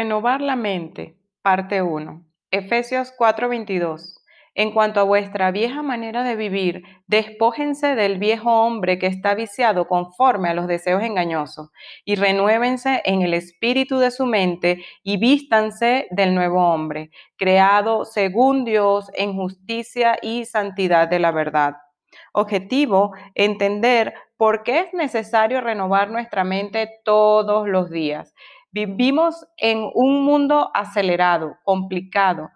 [0.00, 2.24] Renovar la mente, parte 1.
[2.50, 4.24] Efesios 4:22.
[4.54, 9.88] En cuanto a vuestra vieja manera de vivir, despójense del viejo hombre que está viciado
[9.88, 11.68] conforme a los deseos engañosos,
[12.06, 18.64] y renuévense en el espíritu de su mente y vístanse del nuevo hombre, creado según
[18.64, 21.74] Dios en justicia y santidad de la verdad.
[22.32, 28.32] Objetivo, entender por qué es necesario renovar nuestra mente todos los días.
[28.72, 32.50] Vivimos en un mundo acelerado, complicado,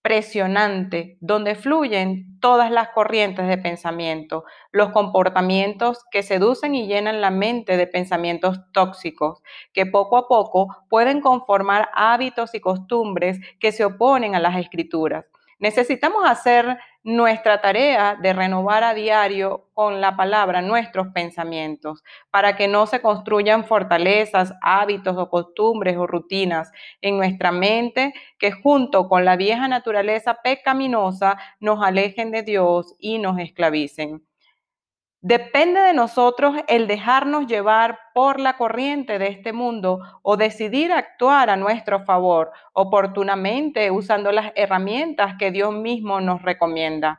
[0.00, 7.30] presionante, donde fluyen todas las corrientes de pensamiento, los comportamientos que seducen y llenan la
[7.30, 9.42] mente de pensamientos tóxicos,
[9.74, 15.26] que poco a poco pueden conformar hábitos y costumbres que se oponen a las escrituras.
[15.58, 22.68] Necesitamos hacer nuestra tarea de renovar a diario con la palabra nuestros pensamientos para que
[22.68, 29.24] no se construyan fortalezas, hábitos o costumbres o rutinas en nuestra mente que junto con
[29.24, 34.27] la vieja naturaleza pecaminosa nos alejen de Dios y nos esclavicen.
[35.20, 41.50] Depende de nosotros el dejarnos llevar por la corriente de este mundo o decidir actuar
[41.50, 47.18] a nuestro favor oportunamente usando las herramientas que Dios mismo nos recomienda.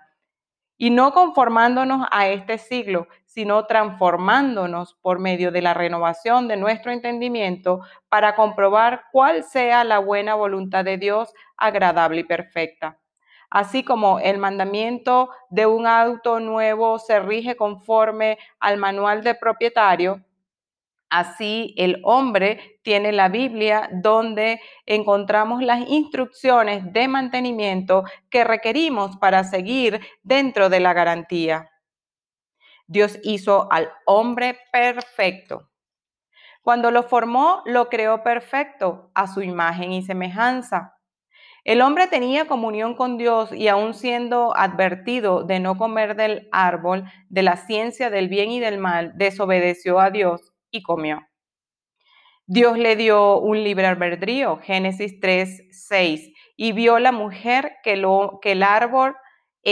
[0.78, 6.94] Y no conformándonos a este siglo, sino transformándonos por medio de la renovación de nuestro
[6.94, 12.97] entendimiento para comprobar cuál sea la buena voluntad de Dios agradable y perfecta
[13.50, 20.23] así como el mandamiento de un auto nuevo se rige conforme al manual de propietario,
[21.09, 29.44] así el hombre tiene la Biblia donde encontramos las instrucciones de mantenimiento que requerimos para
[29.44, 31.72] seguir dentro de la garantía.
[32.88, 35.69] Dios hizo al hombre perfecto.
[36.62, 40.98] Cuando lo formó, lo creó perfecto a su imagen y semejanza.
[41.64, 47.03] El hombre tenía comunión con Dios y aun siendo advertido de no comer del árbol
[47.30, 51.22] de la ciencia del bien y del mal, desobedeció a Dios y comió.
[52.52, 58.40] Dios le dio un libre albedrío, Génesis 3, 6, y vio la mujer que, lo,
[58.41, 59.16] que el árbol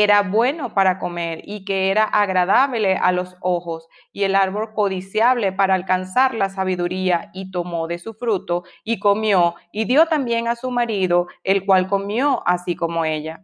[0.03, 5.52] era bueno para comer y que era agradable a los ojos y el árbol codiciable
[5.52, 10.56] para alcanzar la sabiduría y tomó de su fruto y comió y dio también a
[10.56, 13.44] su marido, el cual comió así como ella.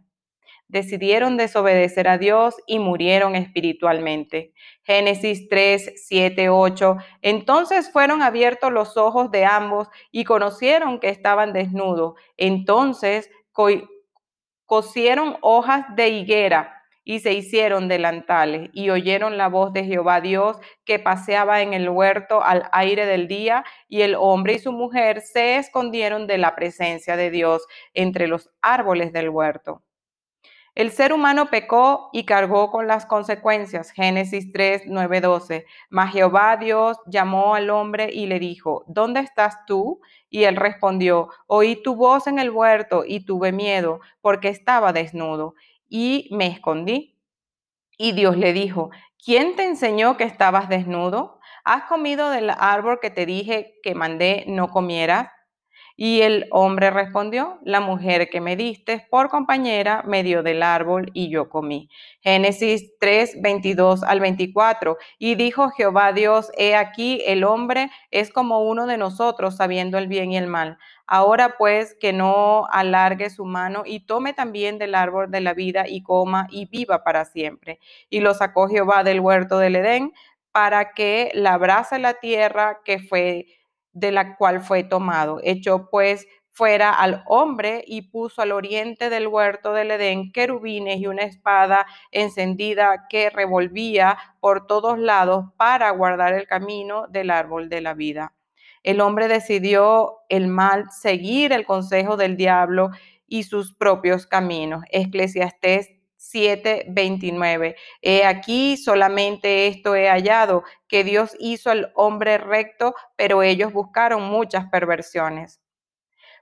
[0.68, 4.54] Decidieron desobedecer a Dios y murieron espiritualmente.
[4.82, 6.96] Génesis 3, 7, 8.
[7.22, 12.14] Entonces fueron abiertos los ojos de ambos y conocieron que estaban desnudos.
[12.36, 13.30] Entonces
[14.66, 20.56] cosieron hojas de higuera y se hicieron delantales y oyeron la voz de Jehová Dios
[20.84, 25.20] que paseaba en el huerto al aire del día y el hombre y su mujer
[25.20, 29.82] se escondieron de la presencia de Dios entre los árboles del huerto.
[30.74, 33.92] El ser humano pecó y cargó con las consecuencias.
[33.92, 35.66] Génesis 3, 9, 12.
[35.88, 40.00] Mas Jehová Dios llamó al hombre y le dijo, ¿dónde estás tú?
[40.30, 45.54] Y él respondió, oí tu voz en el huerto y tuve miedo porque estaba desnudo
[45.88, 47.16] y me escondí.
[47.96, 48.90] Y Dios le dijo,
[49.24, 51.38] ¿quién te enseñó que estabas desnudo?
[51.64, 55.30] ¿Has comido del árbol que te dije que mandé no comieras?
[55.96, 61.10] Y el hombre respondió, la mujer que me diste por compañera me dio del árbol
[61.14, 61.88] y yo comí.
[62.20, 64.96] Génesis 3, 22 al 24.
[65.18, 70.08] Y dijo Jehová Dios, he aquí el hombre es como uno de nosotros sabiendo el
[70.08, 70.78] bien y el mal.
[71.06, 75.84] Ahora pues que no alargue su mano y tome también del árbol de la vida
[75.86, 77.78] y coma y viva para siempre.
[78.10, 80.12] Y lo sacó Jehová del huerto del Edén
[80.50, 83.46] para que labrase la tierra que fue
[83.94, 85.40] de la cual fue tomado.
[85.42, 91.06] Echó pues fuera al hombre y puso al oriente del huerto del Edén querubines y
[91.08, 97.80] una espada encendida que revolvía por todos lados para guardar el camino del árbol de
[97.80, 98.34] la vida.
[98.84, 102.90] El hombre decidió el mal seguir el consejo del diablo
[103.26, 104.84] y sus propios caminos.
[104.90, 105.93] Eclesiastés
[106.30, 107.76] 7:29.
[108.02, 114.22] He aquí solamente esto he hallado, que Dios hizo al hombre recto, pero ellos buscaron
[114.24, 115.60] muchas perversiones.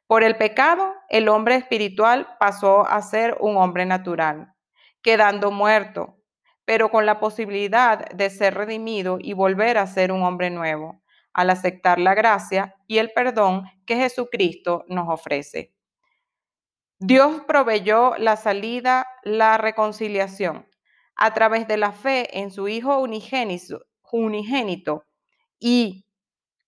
[0.07, 4.53] Por el pecado, el hombre espiritual pasó a ser un hombre natural,
[5.03, 6.19] quedando muerto,
[6.65, 11.03] pero con la posibilidad de ser redimido y volver a ser un hombre nuevo,
[11.33, 15.72] al aceptar la gracia y el perdón que Jesucristo nos ofrece.
[17.05, 20.69] Dios proveyó la salida, la reconciliación,
[21.17, 25.03] a través de la fe en su Hijo unigénito,
[25.59, 26.07] y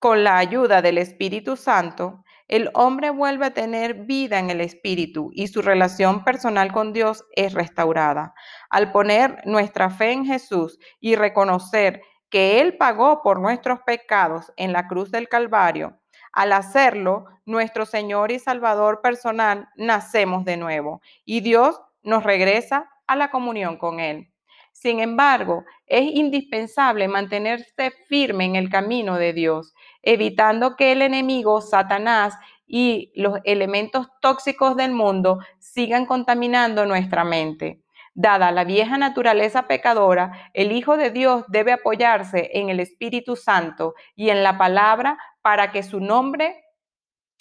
[0.01, 5.31] con la ayuda del Espíritu Santo, el hombre vuelve a tener vida en el espíritu
[5.33, 8.35] y su relación personal con Dios es restaurada.
[8.71, 14.73] Al poner nuestra fe en Jesús y reconocer que Él pagó por nuestros pecados en
[14.73, 16.01] la cruz del Calvario,
[16.35, 23.17] al hacerlo, nuestro Señor y Salvador personal, nacemos de nuevo y Dios nos regresa a
[23.17, 24.31] la comunión con Él.
[24.73, 29.73] Sin embargo, es indispensable mantenerse firme en el camino de Dios,
[30.03, 32.35] evitando que el enemigo, Satanás,
[32.67, 37.83] y los elementos tóxicos del mundo sigan contaminando nuestra mente.
[38.15, 43.95] Dada la vieja naturaleza pecadora, el Hijo de Dios debe apoyarse en el Espíritu Santo
[44.15, 46.63] y en la palabra para que su nombre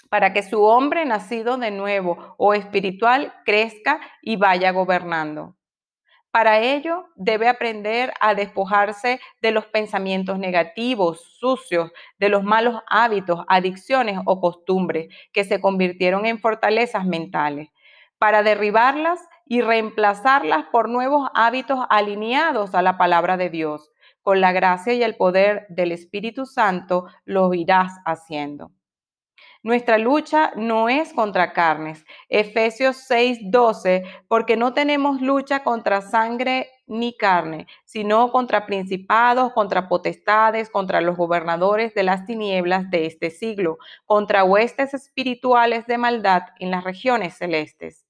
[0.10, 5.56] para que su hombre nacido de nuevo o espiritual crezca y vaya gobernando.
[6.30, 13.44] Para ello, debe aprender a despojarse de los pensamientos negativos, sucios, de los malos hábitos,
[13.48, 17.70] adicciones o costumbres que se convirtieron en fortalezas mentales,
[18.20, 23.90] para derribarlas y reemplazarlas por nuevos hábitos alineados a la palabra de Dios.
[24.24, 28.72] Con la gracia y el poder del Espíritu Santo lo irás haciendo.
[29.64, 32.06] Nuestra lucha no es contra carnes.
[32.30, 40.70] Efesios 6:12, porque no tenemos lucha contra sangre ni carne, sino contra principados, contra potestades,
[40.70, 46.72] contra los gobernadores de las tinieblas de este siglo, contra huestes espirituales de maldad en
[46.72, 48.03] las regiones celestes.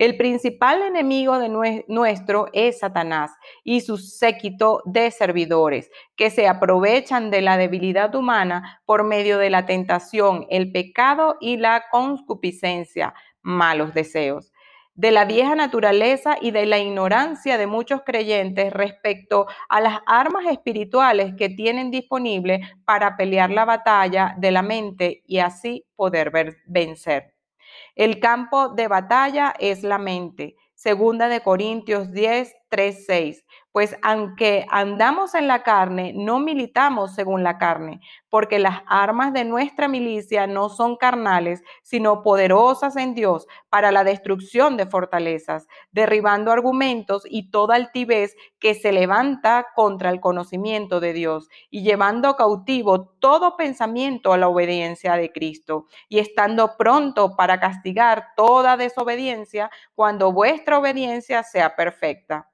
[0.00, 3.32] El principal enemigo de nuestro es Satanás
[3.64, 9.50] y su séquito de servidores, que se aprovechan de la debilidad humana por medio de
[9.50, 13.12] la tentación, el pecado y la concupiscencia,
[13.42, 14.54] malos deseos
[14.94, 20.46] de la vieja naturaleza y de la ignorancia de muchos creyentes respecto a las armas
[20.50, 26.32] espirituales que tienen disponibles para pelear la batalla de la mente y así poder
[26.66, 27.39] vencer.
[28.00, 30.56] El campo de batalla es la mente.
[30.74, 37.44] Segunda de Corintios 10, 3, 6 pues aunque andamos en la carne, no militamos según
[37.44, 43.46] la carne, porque las armas de nuestra milicia no son carnales, sino poderosas en Dios
[43.68, 50.20] para la destrucción de fortalezas, derribando argumentos y toda altivez que se levanta contra el
[50.20, 56.76] conocimiento de Dios, y llevando cautivo todo pensamiento a la obediencia de Cristo, y estando
[56.76, 62.50] pronto para castigar toda desobediencia cuando vuestra obediencia sea perfecta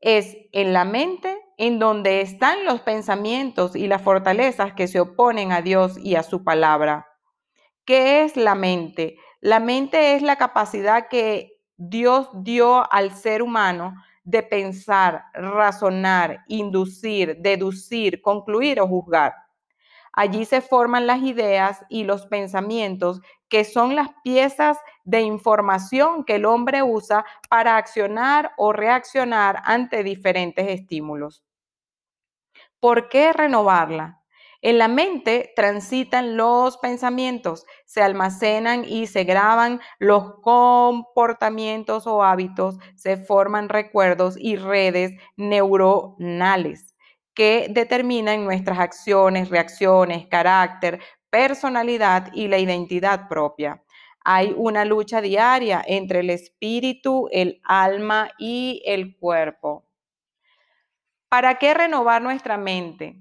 [0.00, 5.52] es en la mente en donde están los pensamientos y las fortalezas que se oponen
[5.52, 7.06] a Dios y a su palabra.
[7.84, 9.16] ¿Qué es la mente?
[9.40, 13.94] La mente es la capacidad que Dios dio al ser humano
[14.24, 19.34] de pensar, razonar, inducir, deducir, concluir o juzgar.
[20.12, 26.36] Allí se forman las ideas y los pensamientos, que son las piezas de información que
[26.36, 31.42] el hombre usa para accionar o reaccionar ante diferentes estímulos.
[32.80, 34.22] ¿Por qué renovarla?
[34.62, 42.76] En la mente transitan los pensamientos, se almacenan y se graban los comportamientos o hábitos,
[42.94, 46.94] se forman recuerdos y redes neuronales
[47.40, 53.82] que determinan nuestras acciones, reacciones, carácter, personalidad y la identidad propia.
[54.22, 59.88] Hay una lucha diaria entre el espíritu, el alma y el cuerpo.
[61.30, 63.16] ¿Para qué renovar nuestra mente?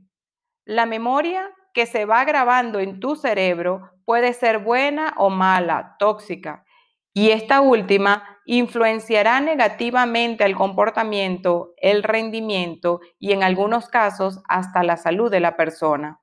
[0.65, 6.65] La memoria que se va grabando en tu cerebro puede ser buena o mala, tóxica,
[7.13, 14.97] y esta última influenciará negativamente el comportamiento, el rendimiento y en algunos casos hasta la
[14.97, 16.19] salud de la persona.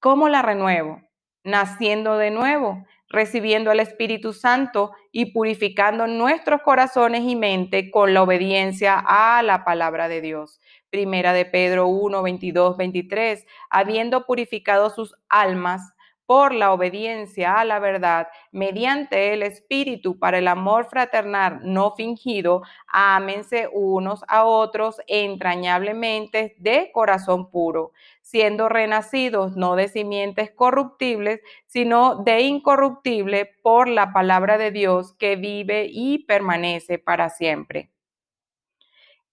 [0.00, 1.02] ¿Cómo la renuevo?
[1.44, 8.24] Naciendo de nuevo, recibiendo el Espíritu Santo y purificando nuestros corazones y mente con la
[8.24, 10.58] obediencia a la palabra de Dios.
[10.90, 15.92] Primera de Pedro 1, 22, 23, habiendo purificado sus almas
[16.30, 22.62] por la obediencia a la verdad, mediante el Espíritu para el amor fraternal no fingido,
[22.86, 27.90] ámense unos a otros entrañablemente de corazón puro,
[28.22, 35.34] siendo renacidos no de simientes corruptibles, sino de incorruptible por la palabra de Dios que
[35.34, 37.90] vive y permanece para siempre.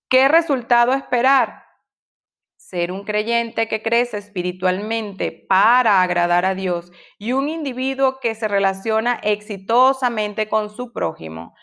[0.10, 1.67] ¿Qué resultado esperar?
[2.70, 8.50] Ser un creyente que crece espiritualmente para agradar a Dios y un individuo que se
[8.50, 11.56] relaciona exitosamente con su prójimo.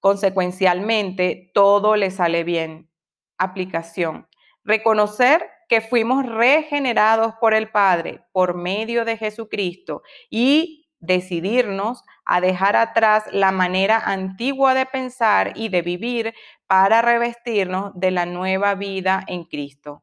[0.00, 2.90] Consecuencialmente, todo le sale bien.
[3.36, 4.28] Aplicación.
[4.64, 12.76] Reconocer que fuimos regenerados por el Padre por medio de Jesucristo y decidirnos a dejar
[12.76, 16.34] atrás la manera antigua de pensar y de vivir
[16.66, 20.02] para revestirnos de la nueva vida en Cristo,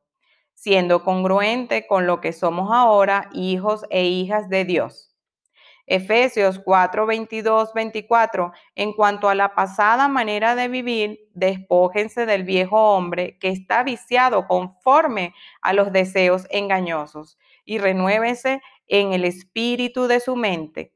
[0.63, 5.13] siendo congruente con lo que somos ahora, hijos e hijas de Dios.
[5.87, 8.53] Efesios 4, 22, 24.
[8.75, 14.47] En cuanto a la pasada manera de vivir, despójense del viejo hombre que está viciado
[14.47, 20.93] conforme a los deseos engañosos y renuévense en el espíritu de su mente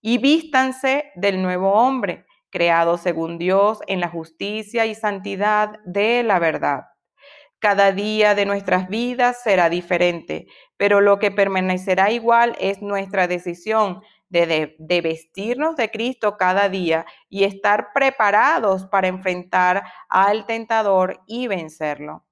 [0.00, 6.38] y vístanse del nuevo hombre, creado según Dios en la justicia y santidad de la
[6.38, 6.91] verdad.
[7.62, 14.02] Cada día de nuestras vidas será diferente, pero lo que permanecerá igual es nuestra decisión
[14.30, 22.24] de, vestirnos de Cristo cada día y estar preparados para enfrentar al tentador y vencerlo.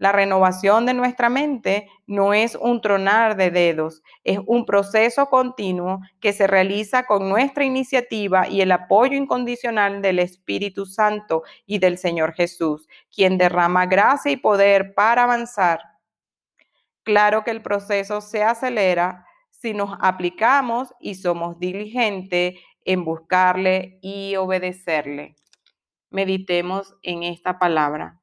[0.00, 6.00] La renovación de nuestra mente no es un tronar de dedos, es un proceso continuo
[6.20, 11.98] que se realiza con nuestra iniciativa y el apoyo incondicional del Espíritu Santo y del
[11.98, 15.80] Señor Jesús, quien derrama gracia y poder para avanzar.
[17.02, 22.54] Claro que el proceso se acelera si nos aplicamos y somos diligentes
[22.86, 25.36] en buscarle y obedecerle.
[26.08, 28.19] Meditemos en esta palabra.